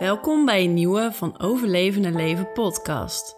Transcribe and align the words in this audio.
Welkom 0.00 0.44
bij 0.44 0.64
een 0.64 0.74
nieuwe 0.74 1.12
van 1.12 1.40
Overleven 1.40 2.04
en 2.04 2.14
Leven 2.14 2.52
podcast. 2.52 3.36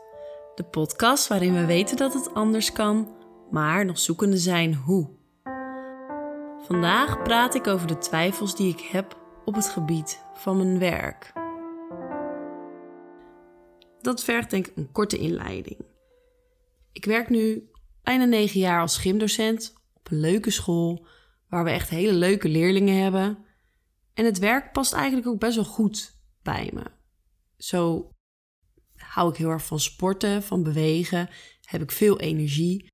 De 0.55 0.65
podcast 0.65 1.29
waarin 1.29 1.55
we 1.55 1.65
weten 1.65 1.97
dat 1.97 2.15
het 2.15 2.35
anders 2.35 2.73
kan, 2.73 3.17
maar 3.51 3.85
nog 3.85 3.99
zoekende 3.99 4.37
zijn 4.37 4.75
hoe. 4.75 5.11
Vandaag 6.67 7.23
praat 7.23 7.55
ik 7.55 7.67
over 7.67 7.87
de 7.87 7.99
twijfels 7.99 8.57
die 8.57 8.73
ik 8.73 8.81
heb 8.81 9.19
op 9.45 9.55
het 9.55 9.69
gebied 9.69 10.25
van 10.35 10.57
mijn 10.57 10.79
werk. 10.79 11.33
Dat 14.01 14.25
vergt 14.25 14.51
denk 14.51 14.67
ik 14.67 14.77
een 14.77 14.93
korte 14.93 15.19
inleiding. 15.19 15.79
Ik 16.93 17.05
werk 17.05 17.29
nu 17.29 17.71
bijna 18.03 18.25
negen 18.25 18.61
jaar 18.61 18.81
als 18.81 18.99
gymdocent 18.99 19.75
op 19.95 20.11
een 20.11 20.21
leuke 20.21 20.51
school 20.51 21.07
waar 21.49 21.65
we 21.65 21.71
echt 21.71 21.89
hele 21.89 22.13
leuke 22.13 22.49
leerlingen 22.49 23.03
hebben. 23.03 23.39
En 24.15 24.25
het 24.25 24.39
werk 24.39 24.73
past 24.73 24.93
eigenlijk 24.93 25.27
ook 25.27 25.39
best 25.39 25.55
wel 25.55 25.65
goed 25.65 26.21
bij 26.43 26.71
me. 26.73 26.85
Zo 27.57 28.11
hou 28.97 29.31
ik 29.31 29.37
heel 29.37 29.51
erg 29.51 29.65
van 29.65 29.81
sporten, 29.81 30.43
van 30.43 30.63
bewegen, 30.63 31.29
heb 31.65 31.83
ik 31.83 31.91
veel 31.91 32.21
energie. 32.21 32.85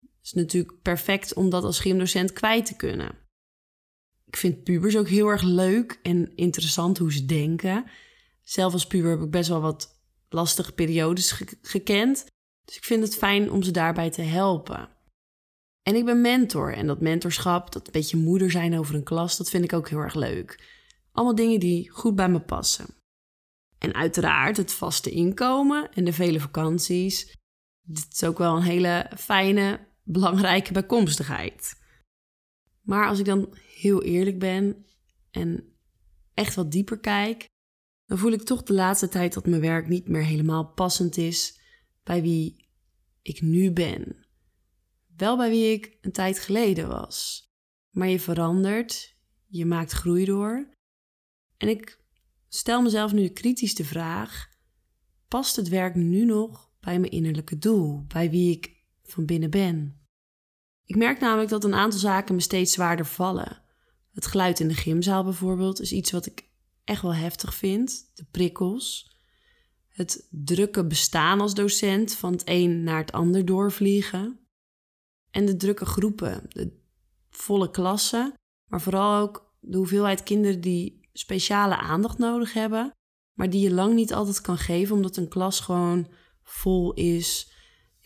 Het 0.00 0.22
is 0.22 0.32
natuurlijk 0.32 0.82
perfect 0.82 1.34
om 1.34 1.50
dat 1.50 1.64
als 1.64 1.80
gymdocent 1.80 2.32
kwijt 2.32 2.66
te 2.66 2.76
kunnen. 2.76 3.18
Ik 4.26 4.36
vind 4.36 4.64
pubers 4.64 4.96
ook 4.96 5.08
heel 5.08 5.28
erg 5.28 5.42
leuk 5.42 5.98
en 6.02 6.36
interessant 6.36 6.98
hoe 6.98 7.12
ze 7.12 7.24
denken. 7.24 7.84
Zelf 8.42 8.72
als 8.72 8.86
puber 8.86 9.10
heb 9.10 9.20
ik 9.20 9.30
best 9.30 9.48
wel 9.48 9.60
wat 9.60 10.02
lastige 10.28 10.72
periodes 10.72 11.32
gekend. 11.62 12.26
Dus 12.64 12.76
ik 12.76 12.84
vind 12.84 13.02
het 13.02 13.16
fijn 13.16 13.50
om 13.50 13.62
ze 13.62 13.70
daarbij 13.70 14.10
te 14.10 14.22
helpen. 14.22 14.88
En 15.82 15.94
ik 15.94 16.04
ben 16.04 16.20
mentor 16.20 16.74
en 16.74 16.86
dat 16.86 17.00
mentorschap, 17.00 17.72
dat 17.72 17.86
een 17.86 17.92
beetje 17.92 18.16
moeder 18.16 18.50
zijn 18.50 18.78
over 18.78 18.94
een 18.94 19.02
klas, 19.02 19.36
dat 19.36 19.50
vind 19.50 19.64
ik 19.64 19.72
ook 19.72 19.88
heel 19.88 19.98
erg 19.98 20.14
leuk. 20.14 20.62
Allemaal 21.14 21.34
dingen 21.34 21.60
die 21.60 21.90
goed 21.90 22.14
bij 22.14 22.28
me 22.28 22.40
passen. 22.40 22.86
En 23.78 23.94
uiteraard 23.94 24.56
het 24.56 24.72
vaste 24.72 25.10
inkomen 25.10 25.92
en 25.92 26.04
de 26.04 26.12
vele 26.12 26.40
vakanties. 26.40 27.36
Dit 27.80 28.06
is 28.12 28.24
ook 28.24 28.38
wel 28.38 28.56
een 28.56 28.62
hele 28.62 29.10
fijne, 29.16 29.88
belangrijke 30.02 30.72
bijkomstigheid. 30.72 31.82
Maar 32.80 33.08
als 33.08 33.18
ik 33.18 33.24
dan 33.24 33.56
heel 33.76 34.02
eerlijk 34.02 34.38
ben 34.38 34.86
en 35.30 35.76
echt 36.34 36.54
wat 36.54 36.70
dieper 36.70 36.98
kijk, 36.98 37.46
dan 38.06 38.18
voel 38.18 38.32
ik 38.32 38.42
toch 38.42 38.62
de 38.62 38.72
laatste 38.72 39.08
tijd 39.08 39.34
dat 39.34 39.46
mijn 39.46 39.60
werk 39.60 39.88
niet 39.88 40.08
meer 40.08 40.24
helemaal 40.24 40.72
passend 40.72 41.16
is 41.16 41.60
bij 42.02 42.22
wie 42.22 42.68
ik 43.22 43.40
nu 43.40 43.72
ben. 43.72 44.26
Wel 45.16 45.36
bij 45.36 45.50
wie 45.50 45.72
ik 45.72 45.98
een 46.00 46.12
tijd 46.12 46.38
geleden 46.38 46.88
was. 46.88 47.48
Maar 47.90 48.08
je 48.08 48.20
verandert, 48.20 49.16
je 49.46 49.66
maakt 49.66 49.92
groei 49.92 50.24
door. 50.24 50.73
En 51.56 51.68
ik 51.68 52.00
stel 52.48 52.82
mezelf 52.82 53.12
nu 53.12 53.28
kritisch 53.28 53.74
de 53.74 53.84
vraag: 53.84 54.48
past 55.28 55.56
het 55.56 55.68
werk 55.68 55.94
nu 55.94 56.24
nog 56.24 56.70
bij 56.80 56.98
mijn 56.98 57.12
innerlijke 57.12 57.58
doel, 57.58 58.04
bij 58.06 58.30
wie 58.30 58.56
ik 58.56 58.84
van 59.02 59.24
binnen 59.24 59.50
ben? 59.50 59.98
Ik 60.84 60.96
merk 60.96 61.20
namelijk 61.20 61.50
dat 61.50 61.64
een 61.64 61.74
aantal 61.74 61.98
zaken 61.98 62.34
me 62.34 62.40
steeds 62.40 62.72
zwaarder 62.72 63.06
vallen. 63.06 63.62
Het 64.12 64.26
geluid 64.26 64.60
in 64.60 64.68
de 64.68 64.74
gymzaal 64.74 65.24
bijvoorbeeld 65.24 65.80
is 65.80 65.92
iets 65.92 66.10
wat 66.10 66.26
ik 66.26 66.48
echt 66.84 67.02
wel 67.02 67.14
heftig 67.14 67.54
vind. 67.54 68.10
De 68.14 68.24
prikkels. 68.30 69.12
Het 69.88 70.28
drukke 70.30 70.86
bestaan 70.86 71.40
als 71.40 71.54
docent, 71.54 72.14
van 72.14 72.32
het 72.32 72.42
een 72.44 72.82
naar 72.82 72.98
het 72.98 73.12
ander 73.12 73.44
doorvliegen. 73.44 74.38
En 75.30 75.44
de 75.44 75.56
drukke 75.56 75.84
groepen, 75.84 76.46
de 76.48 76.80
volle 77.30 77.70
klassen, 77.70 78.32
maar 78.70 78.80
vooral 78.80 79.20
ook 79.20 79.54
de 79.60 79.76
hoeveelheid 79.76 80.22
kinderen 80.22 80.60
die 80.60 81.03
speciale 81.18 81.76
aandacht 81.76 82.18
nodig 82.18 82.52
hebben, 82.52 82.92
maar 83.32 83.50
die 83.50 83.60
je 83.60 83.72
lang 83.72 83.94
niet 83.94 84.14
altijd 84.14 84.40
kan 84.40 84.58
geven 84.58 84.96
omdat 84.96 85.16
een 85.16 85.28
klas 85.28 85.60
gewoon 85.60 86.12
vol 86.42 86.92
is. 86.92 87.52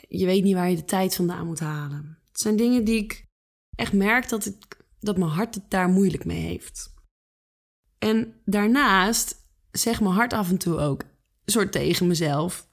Je 0.09 0.27
weet 0.27 0.45
niet 0.45 0.55
waar 0.55 0.71
je 0.71 0.77
de 0.77 0.85
tijd 0.85 1.15
vandaan 1.15 1.47
moet 1.47 1.61
halen. 1.61 2.19
Het 2.29 2.41
zijn 2.41 2.57
dingen 2.57 2.85
die 2.85 3.03
ik 3.03 3.27
echt 3.75 3.93
merk 3.93 4.29
dat, 4.29 4.47
ik, 4.47 4.85
dat 5.01 5.19
mijn 5.19 5.31
hart 5.31 5.55
het 5.55 5.71
daar 5.71 5.89
moeilijk 5.89 6.25
mee 6.25 6.41
heeft. 6.41 6.95
En 7.99 8.41
daarnaast 8.45 9.37
zegt 9.71 10.01
mijn 10.01 10.15
hart 10.15 10.33
af 10.33 10.51
en 10.51 10.59
toe 10.59 10.79
ook 10.79 11.03
een 11.03 11.53
soort 11.53 11.73
tegen 11.73 12.07
mezelf: 12.07 12.69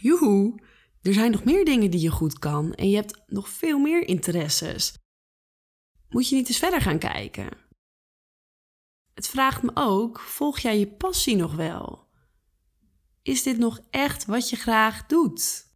Joehoe, 0.00 0.60
er 1.02 1.14
zijn 1.14 1.30
nog 1.30 1.44
meer 1.44 1.64
dingen 1.64 1.90
die 1.90 2.00
je 2.00 2.10
goed 2.10 2.38
kan 2.38 2.74
en 2.74 2.90
je 2.90 2.96
hebt 2.96 3.22
nog 3.26 3.48
veel 3.48 3.78
meer 3.78 4.08
interesses. 4.08 4.98
Moet 6.08 6.28
je 6.28 6.36
niet 6.36 6.48
eens 6.48 6.58
verder 6.58 6.80
gaan 6.80 6.98
kijken? 6.98 7.48
Het 9.14 9.28
vraagt 9.28 9.62
me 9.62 9.70
ook: 9.74 10.20
volg 10.20 10.58
jij 10.58 10.78
je 10.78 10.86
passie 10.86 11.36
nog 11.36 11.54
wel? 11.54 12.08
Is 13.22 13.42
dit 13.42 13.58
nog 13.58 13.80
echt 13.90 14.24
wat 14.24 14.50
je 14.50 14.56
graag 14.56 15.06
doet? 15.06 15.66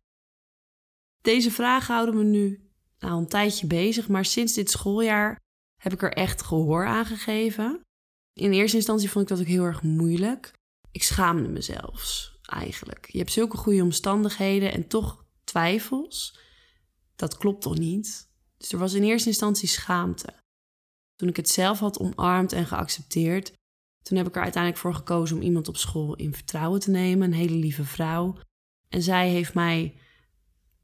Deze 1.20 1.50
vragen 1.50 1.94
houden 1.94 2.16
me 2.16 2.24
nu 2.24 2.70
nou, 2.98 3.18
een 3.18 3.28
tijdje 3.28 3.66
bezig, 3.66 4.08
maar 4.08 4.24
sinds 4.24 4.52
dit 4.52 4.70
schooljaar 4.70 5.40
heb 5.82 5.92
ik 5.92 6.02
er 6.02 6.12
echt 6.12 6.42
gehoor 6.42 6.86
aan 6.86 7.06
gegeven. 7.06 7.80
In 8.32 8.52
eerste 8.52 8.76
instantie 8.76 9.10
vond 9.10 9.30
ik 9.30 9.36
dat 9.36 9.46
ook 9.46 9.52
heel 9.52 9.64
erg 9.64 9.82
moeilijk. 9.82 10.52
Ik 10.90 11.02
schaamde 11.02 11.48
mezelf 11.48 12.32
eigenlijk. 12.42 13.12
Je 13.12 13.18
hebt 13.18 13.32
zulke 13.32 13.56
goede 13.56 13.82
omstandigheden 13.82 14.72
en 14.72 14.88
toch 14.88 15.24
twijfels. 15.44 16.38
Dat 17.16 17.36
klopt 17.36 17.62
toch 17.62 17.78
niet? 17.78 18.30
Dus 18.56 18.72
er 18.72 18.78
was 18.78 18.92
in 18.92 19.02
eerste 19.02 19.28
instantie 19.28 19.68
schaamte. 19.68 20.34
Toen 21.18 21.28
ik 21.28 21.36
het 21.36 21.48
zelf 21.48 21.78
had 21.78 21.98
omarmd 21.98 22.52
en 22.52 22.66
geaccepteerd, 22.66 23.52
toen 24.02 24.16
heb 24.16 24.26
ik 24.26 24.36
er 24.36 24.42
uiteindelijk 24.42 24.82
voor 24.82 24.94
gekozen 24.94 25.36
om 25.36 25.42
iemand 25.42 25.68
op 25.68 25.76
school 25.76 26.16
in 26.16 26.34
vertrouwen 26.34 26.80
te 26.80 26.90
nemen, 26.90 27.26
een 27.26 27.38
hele 27.38 27.54
lieve 27.54 27.84
vrouw. 27.84 28.36
En 28.88 29.02
zij 29.02 29.28
heeft 29.28 29.54
mij 29.54 29.94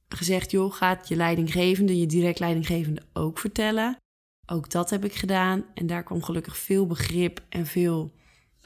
gezegd: 0.09 0.51
joh, 0.51 0.73
gaat 0.73 1.09
je 1.09 1.17
leidinggevende, 1.17 1.99
je 1.99 2.07
direct 2.07 2.39
leidinggevende 2.39 3.03
ook 3.13 3.39
vertellen. 3.39 3.97
Ook 4.47 4.71
dat 4.71 4.91
heb 4.91 5.05
ik 5.05 5.15
gedaan 5.15 5.65
en 5.75 5.87
daar 5.87 6.03
kwam 6.03 6.23
gelukkig 6.23 6.57
veel 6.57 6.87
begrip 6.87 7.45
en 7.49 7.67
veel 7.67 8.15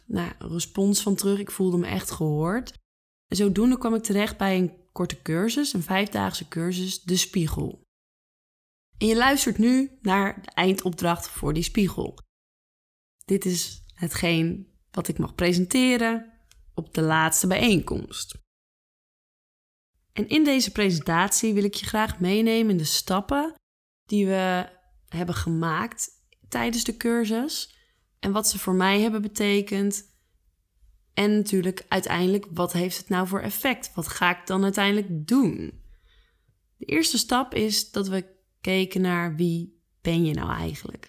nou, 0.04 0.32
respons 0.38 1.02
van 1.02 1.14
terug. 1.14 1.38
Ik 1.38 1.50
voelde 1.50 1.78
me 1.78 1.86
echt 1.86 2.10
gehoord. 2.10 2.72
En 3.26 3.36
zodoende 3.36 3.78
kwam 3.78 3.94
ik 3.94 4.02
terecht 4.02 4.36
bij 4.36 4.58
een 4.58 4.72
korte 4.92 5.22
cursus, 5.22 5.72
een 5.72 5.82
vijfdaagse 5.82 6.48
cursus, 6.48 7.02
De 7.02 7.16
Spiegel. 7.16 7.86
En 8.98 9.06
je 9.06 9.16
luistert 9.16 9.58
nu 9.58 9.98
naar 10.00 10.42
de 10.42 10.50
eindopdracht 10.50 11.28
voor 11.28 11.52
die 11.52 11.62
spiegel. 11.62 12.18
Dit 13.24 13.44
is 13.44 13.84
hetgeen 13.94 14.72
wat 14.90 15.08
ik 15.08 15.18
mag 15.18 15.34
presenteren 15.34 16.32
op 16.74 16.94
de 16.94 17.02
laatste 17.02 17.46
bijeenkomst. 17.46 18.38
En 20.12 20.28
in 20.28 20.44
deze 20.44 20.72
presentatie 20.72 21.54
wil 21.54 21.64
ik 21.64 21.74
je 21.74 21.86
graag 21.86 22.20
meenemen 22.20 22.70
in 22.70 22.76
de 22.76 22.84
stappen 22.84 23.54
die 24.04 24.26
we 24.26 24.68
hebben 25.08 25.34
gemaakt 25.34 26.08
tijdens 26.48 26.84
de 26.84 26.96
cursus 26.96 27.76
en 28.18 28.32
wat 28.32 28.48
ze 28.48 28.58
voor 28.58 28.74
mij 28.74 29.00
hebben 29.00 29.22
betekend. 29.22 30.16
En 31.14 31.36
natuurlijk 31.36 31.84
uiteindelijk, 31.88 32.46
wat 32.50 32.72
heeft 32.72 32.96
het 32.96 33.08
nou 33.08 33.26
voor 33.26 33.40
effect? 33.40 33.94
Wat 33.94 34.08
ga 34.08 34.38
ik 34.38 34.46
dan 34.46 34.62
uiteindelijk 34.62 35.26
doen? 35.26 35.82
De 36.76 36.84
eerste 36.84 37.18
stap 37.18 37.54
is 37.54 37.90
dat 37.90 38.08
we 38.08 38.37
keken 38.68 39.00
naar 39.00 39.36
wie 39.36 39.82
ben 40.00 40.24
je 40.24 40.34
nou 40.34 40.50
eigenlijk? 40.50 41.08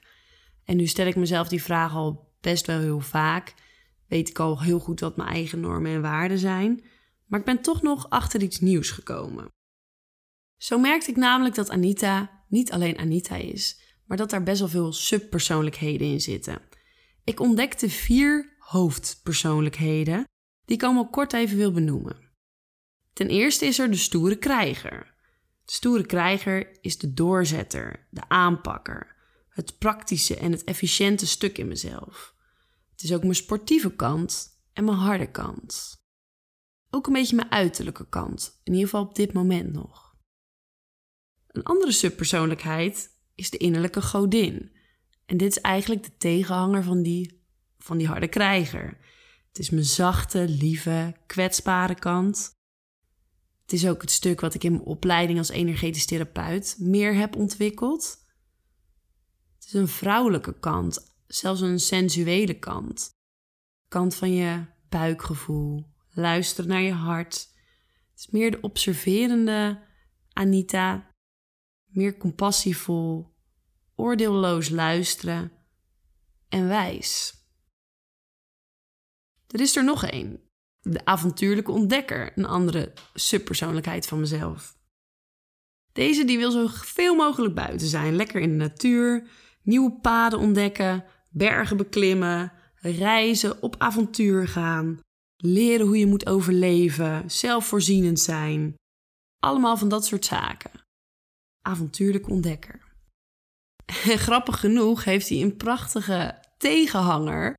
En 0.64 0.78
nu 0.78 0.88
stel 0.88 1.06
ik 1.06 1.16
mezelf 1.16 1.47
die 1.47 1.64
vraag 1.64 1.94
al 1.94 2.34
best 2.42 2.66
wel 2.66 2.80
heel 2.80 3.00
vaak. 3.00 3.53
Weet 4.08 4.30
ik 4.30 4.40
al 4.40 4.62
heel 4.62 4.80
goed 4.80 5.00
wat 5.00 5.18
mijn 5.18 5.30
eigen 5.30 5.59
normen 5.59 5.92
en 5.92 6.02
waarden 6.02 6.40
zijn. 6.40 6.84
Maar 7.25 7.40
ik 7.40 7.46
ben 7.46 7.62
toch 7.62 7.81
nog 7.81 8.09
achter 8.09 8.42
iets 8.42 8.59
nieuws 8.59 8.92
gekomen. 8.92 9.47
Zo 10.58 10.80
merkte 10.80 11.09
ik 11.09 11.16
namelijk 11.16 11.56
dat 11.56 11.70
Anita 11.70 12.44
niet 12.47 12.72
alleen 12.72 12.97
Anita 12.97 13.36
is, 13.36 13.81
maar 14.06 14.18
dat 14.18 14.30
daar 14.30 14.44
best 14.44 14.59
wel 14.59 14.70
veel 14.70 14.94
subpersoonlijkheden 14.94 16.08
in 16.08 16.22
zitten. 16.22 16.62
Ik 17.24 17.40
ontdekte 17.40 17.90
vier 17.90 18.56
hoofdpersoonlijkheden 18.59 20.23
die 20.66 20.76
ik 20.76 20.84
allemaal 20.84 21.09
kort 21.09 21.34
even 21.34 21.58
wil 21.58 21.72
benoemen. 21.72 22.17
Ten 23.14 23.28
eerste 23.28 23.66
is 23.66 23.79
er 23.79 23.91
de 23.91 23.97
stoere 23.97 24.35
krijger. 24.38 25.17
De 25.70 25.76
stoere 25.76 26.06
krijger 26.06 26.78
is 26.82 26.98
de 26.98 27.14
doorzetter, 27.14 28.08
de 28.10 28.30
aanpakker, 28.30 29.16
het 29.50 29.78
praktische 29.78 30.38
en 30.38 30.52
het 30.52 30.64
efficiënte 30.64 31.28
stuk 31.28 31.58
in 31.58 31.68
mezelf. 31.68 32.36
Het 32.92 33.04
is 33.04 33.14
ook 33.14 33.22
mijn 33.22 33.36
sportieve 33.36 33.96
kant 33.96 34.60
en 34.74 34.84
mijn 34.84 34.98
harde 34.98 35.32
kant. 35.32 36.02
Ook 36.90 37.08
een 37.08 37.14
beetje 37.14 37.36
mijn 37.36 37.52
uiterlijke 37.52 38.10
kant, 38.10 38.60
in 38.64 38.74
ieder 38.74 38.90
geval 38.90 39.06
op 39.06 39.16
dit 39.16 39.34
moment 39.34 39.74
nog. 39.74 40.16
Een 41.48 41.64
andere 41.64 41.92
subpersoonlijkheid 41.92 43.10
is 43.36 43.50
de 43.50 43.58
innerlijke 43.58 44.02
godin. 44.02 44.72
En 45.26 45.38
dit 45.38 45.50
is 45.50 45.62
eigenlijk 45.62 46.04
de 46.04 46.18
tegenhanger 46.18 46.84
van 46.84 47.02
die, 47.04 47.44
van 47.78 47.98
die 47.98 48.08
harde 48.08 48.28
krijger. 48.28 48.98
Het 49.48 49.60
is 49.60 49.70
mijn 49.70 49.86
zachte, 49.86 50.48
lieve, 50.48 51.16
kwetsbare 51.26 51.96
kant. 51.96 52.59
Het 53.70 53.78
is 53.80 53.88
ook 53.88 54.02
het 54.02 54.12
stuk 54.12 54.40
wat 54.40 54.54
ik 54.54 54.64
in 54.64 54.72
mijn 54.72 54.84
opleiding 54.84 55.38
als 55.38 55.50
energetisch 55.50 56.06
therapeut 56.06 56.76
meer 56.80 57.16
heb 57.16 57.36
ontwikkeld. 57.36 58.26
Het 59.56 59.66
is 59.66 59.74
een 59.74 59.88
vrouwelijke 59.88 60.60
kant, 60.60 61.16
zelfs 61.28 61.62
een 61.62 61.80
sensuele 61.80 62.60
kant. 62.60 63.10
Kant 63.88 64.16
van 64.16 64.34
je 64.34 64.66
buikgevoel, 64.90 65.86
luisteren 66.10 66.70
naar 66.70 66.82
je 66.82 66.92
hart. 66.92 67.34
Het 68.12 68.20
is 68.20 68.30
meer 68.30 68.52
de 68.52 68.62
observerende 68.62 69.82
Anita, 70.34 71.12
meer 71.86 72.18
compassievol, 72.18 73.36
oordeelloos 73.96 74.70
luisteren 74.70 75.52
en 76.48 76.68
wijs. 76.68 77.34
Er 79.48 79.60
is 79.60 79.76
er 79.76 79.84
nog 79.84 80.06
één. 80.06 80.48
De 80.81 81.05
avontuurlijke 81.05 81.72
ontdekker, 81.72 82.31
een 82.35 82.46
andere 82.46 82.93
subpersoonlijkheid 83.14 84.08
van 84.08 84.20
mezelf. 84.20 84.78
Deze 85.93 86.26
die 86.26 86.37
wil 86.37 86.52
zo 86.52 86.67
veel 86.70 87.16
mogelijk 87.16 87.55
buiten 87.55 87.87
zijn, 87.87 88.16
lekker 88.16 88.41
in 88.41 88.49
de 88.49 88.55
natuur, 88.55 89.28
nieuwe 89.64 89.91
paden 89.91 90.40
ontdekken, 90.40 91.05
bergen 91.29 91.78
beklimmen, 91.78 92.52
reizen, 92.76 93.61
op 93.61 93.76
avontuur 93.78 94.47
gaan, 94.47 94.99
leren 95.37 95.85
hoe 95.85 95.97
je 95.97 96.05
moet 96.05 96.28
overleven, 96.28 97.32
zelfvoorzienend 97.32 98.20
zijn. 98.20 98.75
Allemaal 99.40 99.78
van 99.78 99.90
dat 99.90 100.05
soort 100.05 100.25
zaken. 100.25 100.72
Avontuurlijk 101.61 102.29
ontdekker. 102.29 102.87
En 103.85 104.20
grappig 104.28 104.59
genoeg 104.59 105.03
heeft 105.03 105.29
hij 105.29 105.41
een 105.41 105.58
prachtige 105.58 106.43
tegenhanger, 106.58 107.53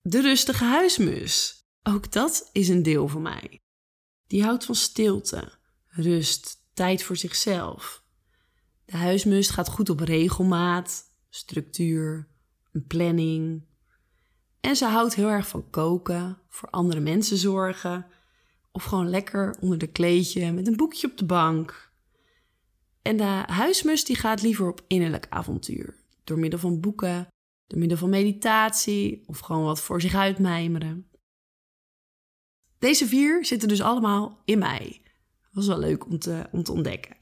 de 0.00 0.20
rustige 0.20 0.64
huismus. 0.64 1.63
Ook 1.86 2.12
dat 2.12 2.48
is 2.52 2.68
een 2.68 2.82
deel 2.82 3.08
van 3.08 3.22
mij. 3.22 3.58
Die 4.26 4.42
houdt 4.42 4.64
van 4.64 4.74
stilte, 4.74 5.52
rust, 5.86 6.56
tijd 6.74 7.02
voor 7.02 7.16
zichzelf. 7.16 8.04
De 8.84 8.96
huismus 8.96 9.50
gaat 9.50 9.68
goed 9.68 9.90
op 9.90 10.00
regelmaat, 10.00 11.04
structuur, 11.30 12.28
een 12.72 12.86
planning. 12.86 13.64
En 14.60 14.76
ze 14.76 14.84
houdt 14.84 15.14
heel 15.14 15.28
erg 15.28 15.48
van 15.48 15.70
koken, 15.70 16.38
voor 16.48 16.70
andere 16.70 17.00
mensen 17.00 17.36
zorgen. 17.36 18.06
Of 18.72 18.84
gewoon 18.84 19.10
lekker 19.10 19.56
onder 19.60 19.78
de 19.78 19.86
kleedje 19.86 20.52
met 20.52 20.66
een 20.66 20.76
boekje 20.76 21.10
op 21.10 21.16
de 21.16 21.24
bank. 21.24 21.92
En 23.02 23.16
de 23.16 23.42
huismus 23.46 24.04
die 24.04 24.16
gaat 24.16 24.42
liever 24.42 24.68
op 24.68 24.84
innerlijk 24.86 25.26
avontuur. 25.28 25.96
Door 26.24 26.38
middel 26.38 26.58
van 26.58 26.80
boeken, 26.80 27.28
door 27.66 27.78
middel 27.78 27.98
van 27.98 28.10
meditatie 28.10 29.22
of 29.26 29.38
gewoon 29.38 29.64
wat 29.64 29.80
voor 29.80 30.00
zich 30.00 30.14
uitmijmeren. 30.14 31.08
Deze 32.84 33.06
vier 33.06 33.44
zitten 33.44 33.68
dus 33.68 33.80
allemaal 33.80 34.40
in 34.44 34.58
mij. 34.58 35.00
Dat 35.42 35.52
was 35.52 35.66
wel 35.66 35.78
leuk 35.78 36.06
om 36.06 36.18
te, 36.18 36.46
om 36.52 36.62
te 36.62 36.72
ontdekken. 36.72 37.16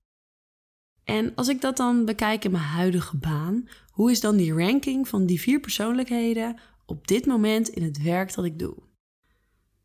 En 1.05 1.35
als 1.35 1.49
ik 1.49 1.61
dat 1.61 1.77
dan 1.77 2.05
bekijk 2.05 2.45
in 2.45 2.51
mijn 2.51 2.65
huidige 2.65 3.17
baan, 3.17 3.69
hoe 3.91 4.11
is 4.11 4.21
dan 4.21 4.37
die 4.37 4.55
ranking 4.55 5.09
van 5.09 5.27
die 5.27 5.41
vier 5.41 5.61
persoonlijkheden 5.61 6.59
op 6.87 7.07
dit 7.07 7.27
moment 7.27 7.69
in 7.69 7.83
het 7.83 8.03
werk 8.03 8.35
dat 8.35 8.45
ik 8.45 8.59
doe? 8.59 8.75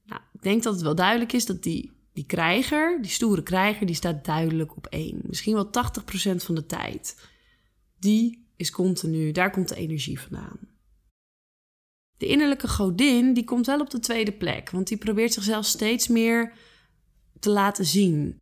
Nou, 0.06 0.22
ik 0.34 0.42
denk 0.42 0.64
dat 0.64 0.74
het 0.74 0.82
wel 0.82 0.96
duidelijk 0.96 1.34
is 1.34 1.46
dat 1.46 1.64
die, 1.64 1.92
die 2.14 2.26
krijger, 2.26 3.02
die 3.02 3.12
stoere 3.12 3.44
krijger, 3.44 3.86
die 3.86 3.96
staat 3.96 4.26
duidelijk 4.26 4.78
op 4.78 4.88
één. 4.88 5.22
Misschien 5.24 5.54
wel 5.54 5.68
80% 5.68 5.70
van 6.36 6.56
de 6.56 6.66
tijd. 6.66 7.28
Die 8.00 8.48
is 8.56 8.72
continu, 8.72 9.32
daar 9.32 9.52
komt 9.52 9.70
de 9.70 9.76
energie 9.76 10.20
vandaan. 10.20 10.60
De 12.18 12.26
innerlijke 12.26 12.68
godin, 12.68 13.34
die 13.34 13.44
komt 13.44 13.66
wel 13.66 13.80
op 13.80 13.90
de 13.90 14.00
tweede 14.00 14.32
plek, 14.32 14.70
want 14.70 14.88
die 14.88 14.98
probeert 14.98 15.34
zichzelf 15.34 15.66
steeds 15.66 16.08
meer 16.08 16.54
te 17.40 17.50
laten 17.50 17.86
zien. 17.86 18.38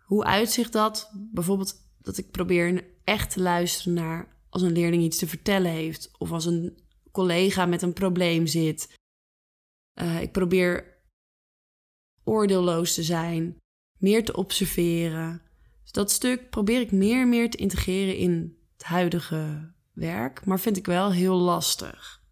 Hoe 0.00 0.24
uitzicht 0.24 0.72
dat? 0.72 1.10
Bijvoorbeeld 1.32 1.74
dat 2.00 2.18
ik 2.18 2.30
probeer 2.30 2.84
echt 3.04 3.30
te 3.30 3.40
luisteren 3.40 3.94
naar 3.94 4.36
als 4.48 4.62
een 4.62 4.72
leerling 4.72 5.02
iets 5.02 5.18
te 5.18 5.26
vertellen 5.26 5.70
heeft 5.70 6.10
of 6.18 6.32
als 6.32 6.46
een 6.46 6.78
collega 7.12 7.66
met 7.66 7.82
een 7.82 7.92
probleem 7.92 8.46
zit. 8.46 8.94
Uh, 10.00 10.20
ik 10.20 10.32
probeer 10.32 11.02
oordeelloos 12.24 12.94
te 12.94 13.02
zijn, 13.02 13.56
meer 13.98 14.24
te 14.24 14.36
observeren. 14.36 15.42
Dus 15.82 15.92
dat 15.92 16.10
stuk 16.10 16.50
probeer 16.50 16.80
ik 16.80 16.92
meer 16.92 17.20
en 17.20 17.28
meer 17.28 17.50
te 17.50 17.56
integreren 17.56 18.16
in 18.16 18.58
het 18.72 18.82
huidige 18.82 19.72
werk, 19.92 20.44
maar 20.44 20.60
vind 20.60 20.76
ik 20.76 20.86
wel 20.86 21.12
heel 21.12 21.36
lastig. 21.36 22.23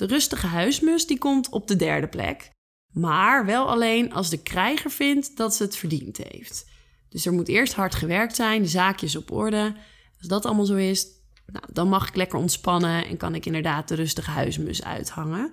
De 0.00 0.06
rustige 0.06 0.46
huismus 0.46 1.06
die 1.06 1.18
komt 1.18 1.48
op 1.48 1.68
de 1.68 1.76
derde 1.76 2.08
plek, 2.08 2.50
maar 2.92 3.46
wel 3.46 3.68
alleen 3.68 4.12
als 4.12 4.30
de 4.30 4.42
krijger 4.42 4.90
vindt 4.90 5.36
dat 5.36 5.54
ze 5.54 5.62
het 5.62 5.76
verdiend 5.76 6.16
heeft. 6.16 6.70
Dus 7.08 7.26
er 7.26 7.32
moet 7.32 7.48
eerst 7.48 7.74
hard 7.74 7.94
gewerkt 7.94 8.36
zijn, 8.36 8.62
de 8.62 8.68
zaakjes 8.68 9.16
op 9.16 9.30
orde. 9.30 9.76
Als 10.18 10.28
dat 10.28 10.44
allemaal 10.44 10.64
zo 10.64 10.74
is, 10.74 11.06
nou, 11.46 11.64
dan 11.72 11.88
mag 11.88 12.08
ik 12.08 12.16
lekker 12.16 12.38
ontspannen 12.38 13.06
en 13.06 13.16
kan 13.16 13.34
ik 13.34 13.46
inderdaad 13.46 13.88
de 13.88 13.94
rustige 13.94 14.30
huismus 14.30 14.84
uithangen. 14.84 15.52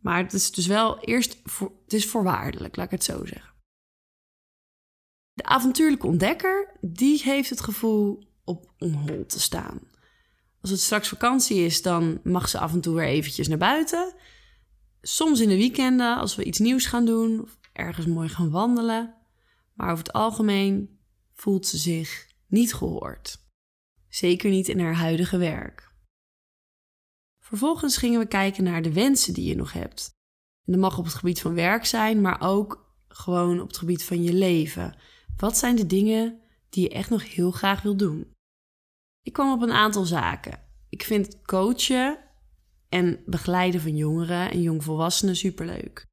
Maar 0.00 0.22
het 0.22 0.32
is 0.32 0.50
dus 0.50 0.66
wel 0.66 1.00
eerst 1.00 1.38
het 1.84 1.92
is 1.92 2.06
voorwaardelijk, 2.06 2.76
laat 2.76 2.86
ik 2.86 2.92
het 2.92 3.04
zo 3.04 3.24
zeggen. 3.24 3.52
De 5.32 5.44
avontuurlijke 5.44 6.06
ontdekker, 6.06 6.78
die 6.80 7.22
heeft 7.22 7.50
het 7.50 7.60
gevoel 7.60 8.28
op 8.44 8.72
onhol 8.78 9.26
te 9.26 9.40
staan. 9.40 9.80
Als 10.60 10.70
het 10.70 10.80
straks 10.80 11.08
vakantie 11.08 11.56
is, 11.64 11.82
dan 11.82 12.20
mag 12.22 12.48
ze 12.48 12.58
af 12.58 12.72
en 12.72 12.80
toe 12.80 12.94
weer 12.94 13.06
eventjes 13.06 13.48
naar 13.48 13.58
buiten. 13.58 14.14
Soms 15.00 15.40
in 15.40 15.48
de 15.48 15.56
weekenden, 15.56 16.16
als 16.16 16.36
we 16.36 16.44
iets 16.44 16.58
nieuws 16.58 16.86
gaan 16.86 17.04
doen 17.04 17.42
of 17.42 17.58
ergens 17.72 18.06
mooi 18.06 18.28
gaan 18.28 18.50
wandelen. 18.50 19.14
Maar 19.74 19.90
over 19.90 20.04
het 20.04 20.12
algemeen 20.12 20.98
voelt 21.34 21.66
ze 21.66 21.76
zich 21.76 22.26
niet 22.46 22.74
gehoord. 22.74 23.38
Zeker 24.08 24.50
niet 24.50 24.68
in 24.68 24.80
haar 24.80 24.94
huidige 24.94 25.36
werk. 25.36 25.94
Vervolgens 27.40 27.96
gingen 27.96 28.20
we 28.20 28.26
kijken 28.26 28.64
naar 28.64 28.82
de 28.82 28.92
wensen 28.92 29.34
die 29.34 29.48
je 29.48 29.56
nog 29.56 29.72
hebt. 29.72 30.10
En 30.64 30.72
dat 30.72 30.80
mag 30.80 30.98
op 30.98 31.04
het 31.04 31.14
gebied 31.14 31.40
van 31.40 31.54
werk 31.54 31.84
zijn, 31.84 32.20
maar 32.20 32.40
ook 32.40 32.94
gewoon 33.08 33.60
op 33.60 33.68
het 33.68 33.76
gebied 33.76 34.04
van 34.04 34.22
je 34.22 34.32
leven. 34.32 34.96
Wat 35.36 35.58
zijn 35.58 35.76
de 35.76 35.86
dingen 35.86 36.40
die 36.68 36.82
je 36.82 36.90
echt 36.90 37.10
nog 37.10 37.34
heel 37.34 37.50
graag 37.50 37.82
wil 37.82 37.96
doen? 37.96 38.34
Ik 39.26 39.32
kwam 39.32 39.52
op 39.52 39.62
een 39.62 39.72
aantal 39.72 40.04
zaken. 40.04 40.60
Ik 40.88 41.02
vind 41.02 41.42
coachen 41.42 42.18
en 42.88 43.22
begeleiden 43.24 43.80
van 43.80 43.96
jongeren 43.96 44.50
en 44.50 44.62
jongvolwassenen 44.62 45.36
superleuk. 45.36 46.04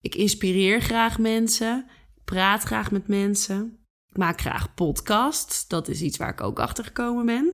Ik 0.00 0.14
inspireer 0.14 0.80
graag 0.80 1.18
mensen, 1.18 1.90
ik 2.14 2.24
praat 2.24 2.62
graag 2.62 2.90
met 2.90 3.08
mensen. 3.08 3.86
Ik 4.08 4.16
maak 4.16 4.40
graag 4.40 4.74
podcasts, 4.74 5.68
dat 5.68 5.88
is 5.88 6.02
iets 6.02 6.16
waar 6.16 6.30
ik 6.30 6.40
ook 6.40 6.58
achter 6.58 6.84
gekomen 6.84 7.26
ben. 7.26 7.50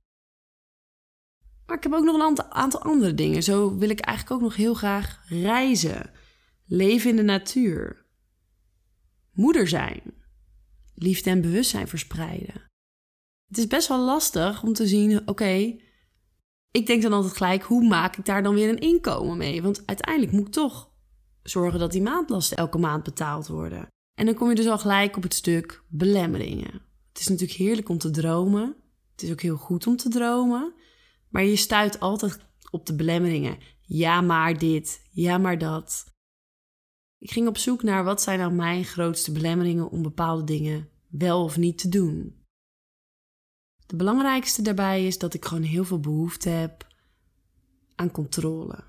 Maar 1.65 1.77
ik 1.77 1.83
heb 1.83 1.93
ook 1.93 2.03
nog 2.03 2.15
een 2.15 2.51
aantal 2.51 2.81
andere 2.81 3.13
dingen. 3.13 3.43
Zo 3.43 3.77
wil 3.77 3.89
ik 3.89 3.99
eigenlijk 3.99 4.35
ook 4.37 4.47
nog 4.47 4.55
heel 4.55 4.73
graag 4.73 5.23
reizen, 5.29 6.11
leven 6.65 7.09
in 7.09 7.15
de 7.15 7.23
natuur, 7.23 8.05
moeder 9.31 9.67
zijn, 9.67 10.01
liefde 10.95 11.29
en 11.29 11.41
bewustzijn 11.41 11.87
verspreiden. 11.87 12.65
Het 13.47 13.57
is 13.57 13.67
best 13.67 13.87
wel 13.87 13.99
lastig 13.99 14.63
om 14.63 14.73
te 14.73 14.87
zien, 14.87 15.27
oké, 15.27 15.75
ik 16.71 16.87
denk 16.87 17.01
dan 17.01 17.13
altijd 17.13 17.37
gelijk, 17.37 17.63
hoe 17.63 17.87
maak 17.87 18.17
ik 18.17 18.25
daar 18.25 18.43
dan 18.43 18.53
weer 18.53 18.69
een 18.69 18.79
inkomen 18.79 19.37
mee? 19.37 19.61
Want 19.61 19.83
uiteindelijk 19.85 20.31
moet 20.31 20.47
ik 20.47 20.53
toch 20.53 20.91
zorgen 21.43 21.79
dat 21.79 21.91
die 21.91 22.01
maandlasten 22.01 22.57
elke 22.57 22.77
maand 22.77 23.03
betaald 23.03 23.47
worden. 23.47 23.87
En 24.13 24.25
dan 24.25 24.35
kom 24.35 24.49
je 24.49 24.55
dus 24.55 24.67
al 24.67 24.77
gelijk 24.77 25.17
op 25.17 25.23
het 25.23 25.33
stuk 25.33 25.83
belemmeringen. 25.87 26.81
Het 27.09 27.19
is 27.19 27.27
natuurlijk 27.27 27.59
heerlijk 27.59 27.89
om 27.89 27.97
te 27.97 28.09
dromen. 28.09 28.75
Het 29.11 29.23
is 29.23 29.31
ook 29.31 29.41
heel 29.41 29.57
goed 29.57 29.87
om 29.87 29.95
te 29.95 30.09
dromen. 30.09 30.73
Maar 31.29 31.43
je 31.43 31.55
stuit 31.55 31.99
altijd 31.99 32.39
op 32.71 32.85
de 32.85 32.95
belemmeringen. 32.95 33.57
Ja, 33.81 34.21
maar 34.21 34.57
dit. 34.57 35.01
Ja, 35.09 35.37
maar 35.37 35.57
dat. 35.57 36.05
Ik 37.17 37.31
ging 37.31 37.47
op 37.47 37.57
zoek 37.57 37.83
naar 37.83 38.03
wat 38.03 38.21
zijn 38.21 38.39
nou 38.39 38.51
mijn 38.51 38.85
grootste 38.85 39.31
belemmeringen 39.31 39.89
om 39.89 40.01
bepaalde 40.01 40.43
dingen 40.43 40.89
wel 41.09 41.43
of 41.43 41.57
niet 41.57 41.77
te 41.77 41.89
doen. 41.89 42.45
De 43.87 43.95
belangrijkste 43.95 44.61
daarbij 44.61 45.05
is 45.05 45.17
dat 45.17 45.33
ik 45.33 45.45
gewoon 45.45 45.63
heel 45.63 45.85
veel 45.85 45.99
behoefte 45.99 46.49
heb 46.49 46.87
aan 47.95 48.11
controle. 48.11 48.83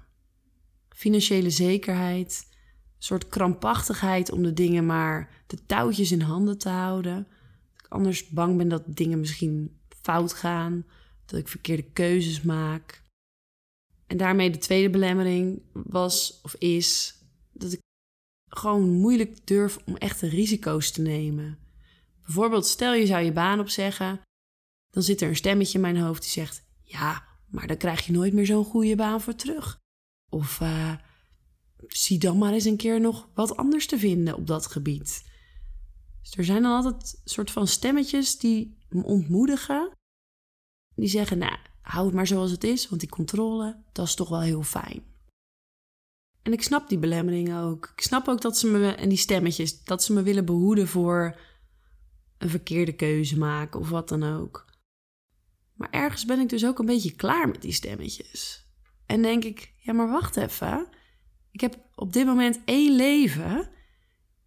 Financiële 0.88 1.50
zekerheid, 1.50 2.46
een 2.50 3.02
soort 3.02 3.28
krampachtigheid 3.28 4.32
om 4.32 4.42
de 4.42 4.52
dingen 4.52 4.86
maar 4.86 5.42
de 5.46 5.66
touwtjes 5.66 6.12
in 6.12 6.20
handen 6.20 6.58
te 6.58 6.68
houden. 6.68 7.26
Dat 7.76 7.84
ik 7.84 7.92
anders 7.92 8.28
bang 8.28 8.56
ben 8.56 8.68
dat 8.68 8.82
dingen 8.86 9.20
misschien 9.20 9.78
fout 10.02 10.32
gaan, 10.32 10.86
dat 11.26 11.38
ik 11.38 11.48
verkeerde 11.48 11.90
keuzes 11.92 12.42
maak. 12.42 13.02
En 14.06 14.16
daarmee 14.16 14.50
de 14.50 14.58
tweede 14.58 14.90
belemmering 14.90 15.62
was 15.72 16.40
of 16.42 16.54
is 16.54 17.18
dat 17.52 17.72
ik 17.72 17.80
gewoon 18.48 18.90
moeilijk 18.90 19.46
durf 19.46 19.78
om 19.84 19.96
echte 19.96 20.28
risico's 20.28 20.90
te 20.90 21.02
nemen. 21.02 21.58
Bijvoorbeeld, 22.24 22.66
stel 22.66 22.94
je 22.94 23.06
zou 23.06 23.24
je 23.24 23.32
baan 23.32 23.60
opzeggen 23.60 24.20
dan 24.98 25.06
zit 25.06 25.20
er 25.20 25.28
een 25.28 25.36
stemmetje 25.36 25.74
in 25.74 25.80
mijn 25.80 25.98
hoofd 25.98 26.22
die 26.22 26.30
zegt: 26.30 26.64
Ja, 26.82 27.24
maar 27.46 27.66
dan 27.66 27.76
krijg 27.76 28.06
je 28.06 28.12
nooit 28.12 28.32
meer 28.32 28.46
zo'n 28.46 28.64
goede 28.64 28.96
baan 28.96 29.20
voor 29.20 29.34
terug. 29.34 29.78
Of 30.30 30.60
uh, 30.60 30.94
zie 31.86 32.18
dan 32.18 32.38
maar 32.38 32.52
eens 32.52 32.64
een 32.64 32.76
keer 32.76 33.00
nog 33.00 33.28
wat 33.34 33.56
anders 33.56 33.86
te 33.86 33.98
vinden 33.98 34.36
op 34.36 34.46
dat 34.46 34.66
gebied. 34.66 35.24
Dus 36.22 36.36
er 36.36 36.44
zijn 36.44 36.62
dan 36.62 36.72
altijd 36.72 37.20
soort 37.24 37.50
van 37.50 37.66
stemmetjes 37.66 38.38
die 38.38 38.78
me 38.88 39.02
ontmoedigen. 39.02 39.90
Die 40.94 41.08
zeggen: 41.08 41.38
Nou, 41.38 41.56
hou 41.80 42.06
het 42.06 42.14
maar 42.14 42.26
zoals 42.26 42.50
het 42.50 42.64
is, 42.64 42.88
want 42.88 43.00
die 43.00 43.10
controle, 43.10 43.82
dat 43.92 44.06
is 44.06 44.14
toch 44.14 44.28
wel 44.28 44.40
heel 44.40 44.62
fijn. 44.62 45.02
En 46.42 46.52
ik 46.52 46.62
snap 46.62 46.88
die 46.88 46.98
belemmeringen 46.98 47.62
ook. 47.62 47.92
Ik 47.96 48.02
snap 48.02 48.28
ook 48.28 48.40
dat 48.40 48.58
ze 48.58 48.66
me, 48.66 48.88
en 48.88 49.08
die 49.08 49.18
stemmetjes, 49.18 49.84
dat 49.84 50.02
ze 50.02 50.12
me 50.12 50.22
willen 50.22 50.44
behoeden 50.44 50.88
voor 50.88 51.38
een 52.38 52.50
verkeerde 52.50 52.92
keuze 52.92 53.38
maken 53.38 53.80
of 53.80 53.88
wat 53.88 54.08
dan 54.08 54.22
ook. 54.22 54.66
Maar 55.78 55.90
ergens 55.90 56.24
ben 56.24 56.40
ik 56.40 56.48
dus 56.48 56.66
ook 56.66 56.78
een 56.78 56.86
beetje 56.86 57.14
klaar 57.14 57.48
met 57.48 57.62
die 57.62 57.72
stemmetjes. 57.72 58.66
En 59.06 59.22
denk 59.22 59.44
ik, 59.44 59.72
ja, 59.76 59.92
maar 59.92 60.10
wacht 60.10 60.36
even. 60.36 60.88
Ik 61.50 61.60
heb 61.60 61.78
op 61.94 62.12
dit 62.12 62.26
moment 62.26 62.60
één 62.64 62.96
leven. 62.96 63.70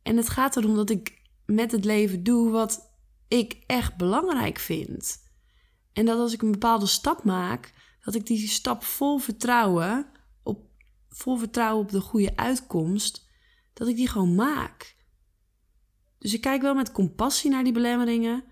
En 0.02 0.18
het 0.18 0.30
gaat 0.30 0.58
erom 0.58 0.76
dat 0.76 0.90
ik 0.90 1.22
met 1.46 1.72
het 1.72 1.86
leven 1.86 2.24
doe 2.24 2.50
wat 2.50 2.94
ik 3.28 3.64
echt 3.66 3.98
belangrijk 3.98 4.60
vind. 4.60 5.30
En 5.94 6.06
dat 6.06 6.20
als 6.20 6.34
ik 6.34 6.42
een 6.42 6.52
bepaalde 6.52 6.86
stap 6.86 7.24
maak, 7.24 7.74
dat 8.04 8.16
ik 8.16 8.26
die 8.26 8.48
stap 8.48 8.84
vol 8.84 9.18
vertrouwen, 9.18 10.12
op, 10.44 10.66
vol 11.10 11.38
vertrouwen 11.38 11.84
op 11.84 11.92
de 11.92 12.02
goede 12.02 12.36
uitkomst, 12.36 13.30
dat 13.74 13.88
ik 13.88 13.96
die 13.96 14.08
gewoon 14.08 14.36
maak. 14.36 14.96
Dus 16.18 16.34
ik 16.34 16.42
kijk 16.42 16.62
wel 16.62 16.74
met 16.74 16.92
compassie 16.92 17.52
naar 17.52 17.64
die 17.64 17.74
belemmeringen, 17.74 18.44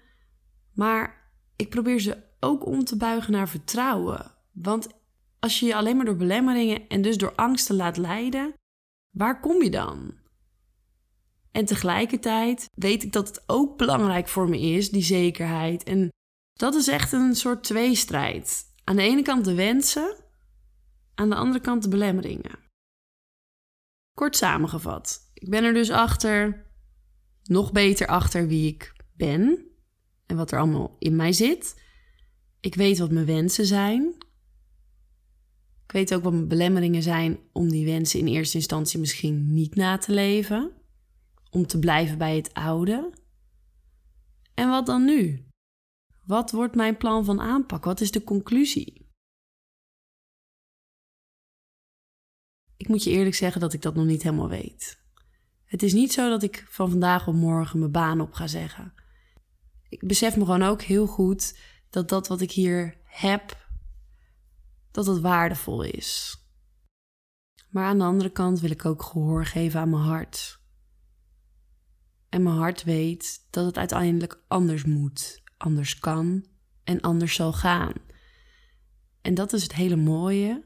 maar 0.74 1.32
ik 1.56 1.70
probeer 1.70 2.00
ze 2.00 2.28
ook 2.40 2.66
om 2.66 2.84
te 2.84 2.98
buigen 2.98 3.32
naar 3.32 3.50
vertrouwen. 3.50 4.32
Want 4.52 4.88
als 5.40 5.60
je 5.60 5.66
je 5.66 5.76
alleen 5.76 5.96
maar 5.96 6.06
door 6.06 6.16
belemmeringen 6.16 6.88
en 6.88 7.02
dus 7.02 7.18
door 7.18 7.36
angsten 7.36 7.76
laat 7.76 7.98
leiden, 7.98 8.54
waar 9.10 9.40
kom 9.40 9.64
je 9.64 9.70
dan? 9.70 10.18
En 11.52 11.66
tegelijkertijd 11.66 12.66
weet 12.74 13.04
ik 13.04 13.12
dat 13.12 13.28
het 13.28 13.44
ook 13.46 13.78
belangrijk 13.78 14.28
voor 14.28 14.50
me 14.50 14.60
is, 14.60 14.90
die 14.90 15.04
zekerheid. 15.04 15.84
En 15.84 16.10
dat 16.54 16.76
is 16.76 16.88
echt 16.88 17.12
een 17.12 17.36
soort 17.36 17.64
tweestrijd. 17.64 18.64
Aan 18.84 18.96
de 18.96 19.02
ene 19.02 19.22
kant 19.22 19.46
de 19.46 19.54
wensen, 19.54 20.16
aan 21.16 21.30
de 21.30 21.36
andere 21.36 21.60
kant 21.60 21.84
de 21.84 21.90
belemmeringen. 21.90 22.60
Kort 24.14 24.36
samengevat, 24.36 25.32
ik 25.34 25.50
ben 25.50 25.64
er 25.64 25.74
dus 25.74 25.92
achter, 25.92 26.66
nog 27.44 27.72
beter 27.72 28.08
achter 28.08 28.48
wie 28.48 28.68
ik 28.68 28.94
ben 29.14 29.66
en 30.26 30.36
wat 30.36 30.52
er 30.52 30.60
allemaal 30.60 30.96
in 31.00 31.16
mij 31.16 31.34
zit. 31.34 31.82
Ik 32.60 32.76
weet 32.76 32.98
wat 32.98 33.12
mijn 33.12 33.26
wensen 33.26 33.66
zijn. 33.66 34.16
Ik 35.86 35.92
weet 35.92 36.14
ook 36.14 36.24
wat 36.24 36.34
mijn 36.34 36.48
belemmeringen 36.48 37.04
zijn 37.04 37.40
om 37.52 37.70
die 37.70 37.86
wensen 37.86 38.20
in 38.20 38.28
eerste 38.28 38.58
instantie 38.58 39.00
misschien 39.00 39.54
niet 39.54 39.76
na 39.76 39.98
te 39.98 40.12
leven. 40.12 40.72
Om 41.50 41.68
te 41.68 41.80
blijven 41.80 42.18
bij 42.18 42.36
het 42.36 42.54
oude. 42.54 43.14
En 44.54 44.70
wat 44.70 44.86
dan 44.86 45.06
nu? 45.06 45.46
Wat 46.26 46.52
wordt 46.52 46.76
mijn 46.76 46.98
plan 46.98 47.26
van 47.26 47.40
aanpak? 47.40 47.84
Wat 47.84 48.02
is 48.02 48.12
de 48.12 48.24
conclusie? 48.24 49.08
Ik 52.78 52.88
moet 52.88 53.04
je 53.04 53.10
eerlijk 53.10 53.36
zeggen 53.36 53.62
dat 53.62 53.74
ik 53.74 53.82
dat 53.82 53.96
nog 53.96 54.06
niet 54.06 54.24
helemaal 54.24 54.50
weet. 54.50 55.04
Het 55.66 55.84
is 55.84 55.94
niet 55.94 56.14
zo 56.14 56.30
dat 56.30 56.44
ik 56.44 56.66
van 56.70 56.90
vandaag 56.90 57.28
op 57.28 57.34
morgen 57.34 57.80
mijn 57.80 57.92
baan 57.92 58.22
op 58.22 58.34
ga 58.34 58.48
zeggen. 58.48 58.94
Ik 59.90 60.08
besef 60.08 60.38
me 60.38 60.46
gewoon 60.46 60.64
ook 60.64 60.82
heel 60.82 61.08
goed 61.08 61.58
dat 61.90 62.10
dat 62.10 62.28
wat 62.28 62.42
ik 62.42 62.52
hier 62.52 62.98
heb, 63.04 63.68
dat 64.92 65.06
het 65.06 65.20
waardevol 65.20 65.82
is. 65.82 66.38
Maar 67.70 67.86
aan 67.86 67.98
de 67.98 68.04
andere 68.04 68.30
kant 68.30 68.60
wil 68.60 68.72
ik 68.72 68.86
ook 68.86 69.04
gehoor 69.04 69.46
geven 69.46 69.80
aan 69.80 69.90
mijn 69.90 70.04
hart. 70.04 70.60
En 72.30 72.44
mijn 72.44 72.56
hart 72.56 72.84
weet 72.84 73.48
dat 73.50 73.66
het 73.66 73.78
uiteindelijk 73.78 74.44
anders 74.48 74.84
moet, 74.84 75.44
anders 75.58 76.00
kan 76.00 76.46
en 76.84 77.02
anders 77.02 77.36
zal 77.36 77.54
gaan. 77.54 77.94
En 79.22 79.34
dat 79.34 79.54
is 79.54 79.64
het 79.64 79.74
hele 79.74 79.96
mooie. 79.96 80.64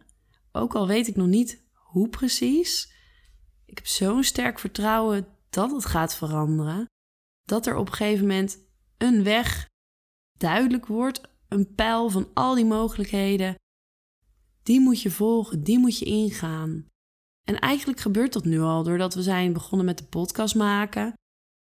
Ook 0.51 0.75
al 0.75 0.87
weet 0.87 1.07
ik 1.07 1.15
nog 1.15 1.27
niet 1.27 1.63
hoe 1.73 2.09
precies, 2.09 2.93
ik 3.65 3.77
heb 3.77 3.87
zo'n 3.87 4.23
sterk 4.23 4.59
vertrouwen 4.59 5.27
dat 5.49 5.71
het 5.71 5.85
gaat 5.85 6.15
veranderen, 6.15 6.85
dat 7.43 7.65
er 7.65 7.75
op 7.75 7.87
een 7.87 7.93
gegeven 7.93 8.27
moment 8.27 8.57
een 8.97 9.23
weg 9.23 9.71
duidelijk 10.37 10.85
wordt, 10.85 11.21
een 11.47 11.75
pijl 11.75 12.09
van 12.09 12.29
al 12.33 12.55
die 12.55 12.65
mogelijkheden. 12.65 13.55
Die 14.63 14.79
moet 14.79 15.01
je 15.01 15.11
volgen, 15.11 15.63
die 15.63 15.79
moet 15.79 15.99
je 15.99 16.05
ingaan. 16.05 16.87
En 17.47 17.59
eigenlijk 17.59 17.99
gebeurt 17.99 18.33
dat 18.33 18.45
nu 18.45 18.59
al 18.59 18.83
doordat 18.83 19.13
we 19.13 19.21
zijn 19.21 19.53
begonnen 19.53 19.85
met 19.85 19.97
de 19.97 20.05
podcast 20.05 20.55
maken. 20.55 21.13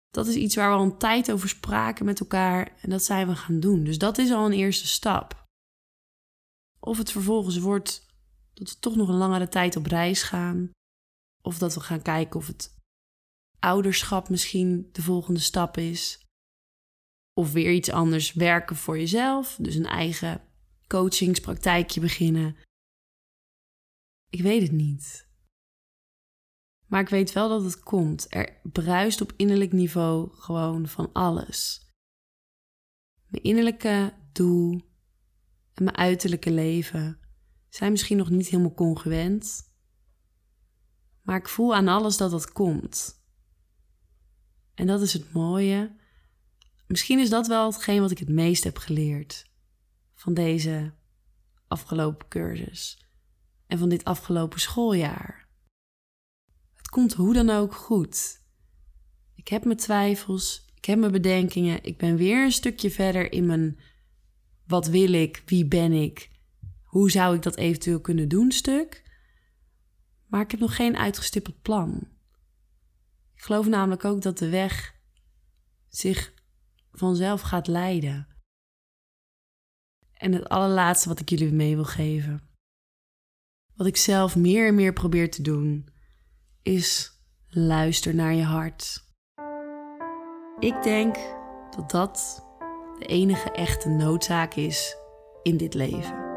Dat 0.09 0.27
is 0.27 0.35
iets 0.35 0.55
waar 0.55 0.69
we 0.69 0.75
al 0.75 0.83
een 0.83 0.97
tijd 0.97 1.31
over 1.31 1.49
spraken 1.49 2.05
met 2.05 2.19
elkaar 2.19 2.77
en 2.81 2.89
dat 2.89 3.03
zijn 3.03 3.27
we 3.27 3.35
gaan 3.35 3.59
doen. 3.59 3.83
Dus 3.83 3.97
dat 3.97 4.17
is 4.17 4.31
al 4.31 4.45
een 4.45 4.51
eerste 4.51 4.87
stap. 4.87 5.45
Of 6.79 6.97
het 6.97 7.11
vervolgens 7.11 7.57
wordt 7.57 8.05
dat 8.53 8.69
we 8.69 8.79
toch 8.79 8.95
nog 8.95 9.07
een 9.07 9.15
langere 9.15 9.47
tijd 9.47 9.75
op 9.75 9.85
reis 9.85 10.23
gaan. 10.23 10.69
Of 11.41 11.57
dat 11.57 11.73
we 11.73 11.79
gaan 11.79 12.01
kijken 12.01 12.39
of 12.39 12.47
het 12.47 12.75
ouderschap 13.59 14.29
misschien 14.29 14.89
de 14.91 15.01
volgende 15.01 15.39
stap 15.39 15.77
is. 15.77 16.25
Of 17.33 17.51
weer 17.51 17.71
iets 17.71 17.89
anders 17.89 18.33
werken 18.33 18.75
voor 18.75 18.97
jezelf. 18.97 19.57
Dus 19.61 19.75
een 19.75 19.85
eigen 19.85 20.41
coachingspraktijkje 20.87 22.01
beginnen. 22.01 22.55
Ik 24.29 24.41
weet 24.41 24.61
het 24.61 24.71
niet. 24.71 25.29
Maar 26.87 27.01
ik 27.01 27.09
weet 27.09 27.31
wel 27.31 27.49
dat 27.49 27.63
het 27.63 27.79
komt. 27.79 28.25
Er 28.29 28.59
bruist 28.63 29.21
op 29.21 29.33
innerlijk 29.35 29.71
niveau 29.71 30.29
gewoon 30.33 30.87
van 30.87 31.11
alles. 31.13 31.89
Mijn 33.27 33.43
innerlijke 33.43 34.13
doel 34.31 34.81
en 35.73 35.83
mijn 35.83 35.95
uiterlijke 35.95 36.51
leven 36.51 37.19
zijn 37.69 37.91
misschien 37.91 38.17
nog 38.17 38.29
niet 38.29 38.47
helemaal 38.47 38.73
congruent. 38.73 39.73
Maar 41.21 41.37
ik 41.37 41.47
voel 41.47 41.75
aan 41.75 41.87
alles 41.87 42.17
dat 42.17 42.31
dat 42.31 42.51
komt. 42.51 43.23
En 44.73 44.87
dat 44.87 45.01
is 45.01 45.13
het 45.13 45.33
mooie 45.33 45.95
Misschien 46.91 47.19
is 47.19 47.29
dat 47.29 47.47
wel 47.47 47.71
hetgeen 47.71 48.01
wat 48.01 48.11
ik 48.11 48.17
het 48.17 48.29
meest 48.29 48.63
heb 48.63 48.77
geleerd 48.77 49.45
van 50.13 50.33
deze 50.33 50.93
afgelopen 51.67 52.27
cursus 52.27 53.07
en 53.67 53.77
van 53.77 53.89
dit 53.89 54.03
afgelopen 54.03 54.59
schooljaar. 54.59 55.47
Het 56.75 56.87
komt 56.87 57.13
hoe 57.13 57.33
dan 57.33 57.49
ook 57.49 57.75
goed. 57.75 58.41
Ik 59.35 59.47
heb 59.47 59.65
mijn 59.65 59.77
twijfels, 59.77 60.65
ik 60.75 60.85
heb 60.85 60.99
mijn 60.99 61.11
bedenkingen, 61.11 61.83
ik 61.83 61.97
ben 61.97 62.15
weer 62.15 62.43
een 62.43 62.51
stukje 62.51 62.91
verder 62.91 63.31
in 63.31 63.45
mijn 63.45 63.79
wat 64.67 64.87
wil 64.87 65.13
ik, 65.13 65.43
wie 65.45 65.65
ben 65.65 65.91
ik, 65.91 66.31
hoe 66.83 67.11
zou 67.11 67.35
ik 67.35 67.41
dat 67.41 67.55
eventueel 67.55 68.01
kunnen 68.01 68.29
doen 68.29 68.51
stuk. 68.51 69.03
Maar 70.27 70.41
ik 70.41 70.51
heb 70.51 70.59
nog 70.59 70.75
geen 70.75 70.97
uitgestippeld 70.97 71.61
plan. 71.61 72.07
Ik 73.35 73.41
geloof 73.41 73.67
namelijk 73.67 74.05
ook 74.05 74.21
dat 74.21 74.37
de 74.37 74.49
weg 74.49 74.95
zich 75.89 76.39
vanzelf 76.91 77.41
gaat 77.41 77.67
leiden. 77.67 78.27
En 80.13 80.33
het 80.33 80.49
allerlaatste 80.49 81.09
wat 81.09 81.19
ik 81.19 81.29
jullie 81.29 81.51
mee 81.51 81.75
wil 81.75 81.85
geven, 81.85 82.41
wat 83.75 83.87
ik 83.87 83.97
zelf 83.97 84.35
meer 84.35 84.67
en 84.67 84.75
meer 84.75 84.93
probeer 84.93 85.31
te 85.31 85.41
doen, 85.41 85.87
is 86.61 87.11
luister 87.47 88.15
naar 88.15 88.33
je 88.33 88.43
hart. 88.43 89.09
Ik 90.59 90.83
denk 90.83 91.15
dat 91.75 91.91
dat 91.91 92.45
de 92.99 93.05
enige 93.05 93.51
echte 93.51 93.89
noodzaak 93.89 94.53
is 94.53 94.97
in 95.43 95.57
dit 95.57 95.73
leven. 95.73 96.29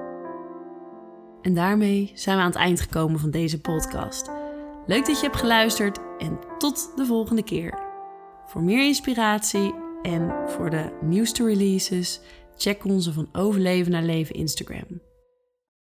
En 1.42 1.54
daarmee 1.54 2.12
zijn 2.14 2.36
we 2.36 2.42
aan 2.42 2.48
het 2.48 2.58
eind 2.58 2.80
gekomen 2.80 3.20
van 3.20 3.30
deze 3.30 3.60
podcast. 3.60 4.30
Leuk 4.86 5.06
dat 5.06 5.16
je 5.16 5.26
hebt 5.26 5.36
geluisterd 5.36 5.98
en 6.18 6.38
tot 6.58 6.92
de 6.96 7.06
volgende 7.06 7.42
keer. 7.42 7.78
Voor 8.46 8.62
meer 8.62 8.86
inspiratie 8.86 9.74
en 10.04 10.48
voor 10.50 10.70
de 10.70 10.98
nieuwste 11.02 11.46
releases, 11.46 12.20
check 12.56 12.84
onze 12.84 13.12
van 13.12 13.28
Overleven 13.32 13.92
naar 13.92 14.02
Leven 14.02 14.34
Instagram. 14.34 15.00